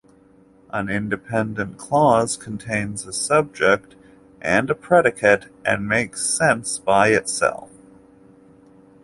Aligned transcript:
An 0.71 0.89
independent 0.89 1.77
clause 1.77 2.35
contains 2.35 3.05
a 3.05 3.13
subject 3.13 3.93
and 4.41 4.67
a 4.71 4.73
predicate 4.73 5.53
and 5.63 5.87
makes 5.87 6.23
sense 6.23 6.79
by 6.79 7.09
itself. 7.09 7.69